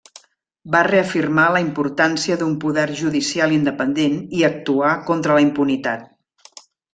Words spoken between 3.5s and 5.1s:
independent i actuar